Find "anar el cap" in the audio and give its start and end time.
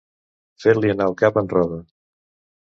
0.93-1.37